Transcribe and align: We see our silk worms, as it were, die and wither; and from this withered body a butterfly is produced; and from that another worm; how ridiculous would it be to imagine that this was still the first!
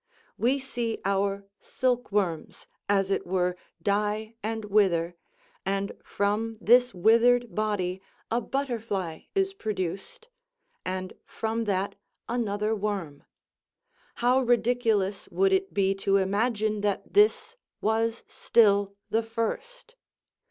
We 0.35 0.57
see 0.57 0.97
our 1.05 1.45
silk 1.59 2.11
worms, 2.11 2.65
as 2.89 3.11
it 3.11 3.23
were, 3.27 3.55
die 3.83 4.33
and 4.41 4.65
wither; 4.65 5.13
and 5.63 5.91
from 6.03 6.57
this 6.59 6.91
withered 6.91 7.53
body 7.53 8.01
a 8.31 8.41
butterfly 8.41 9.25
is 9.35 9.53
produced; 9.53 10.27
and 10.83 11.13
from 11.27 11.65
that 11.65 11.93
another 12.27 12.73
worm; 12.75 13.25
how 14.15 14.41
ridiculous 14.41 15.29
would 15.29 15.53
it 15.53 15.71
be 15.71 15.93
to 15.93 16.17
imagine 16.17 16.81
that 16.81 17.13
this 17.13 17.55
was 17.79 18.23
still 18.27 18.95
the 19.11 19.21
first! 19.21 19.93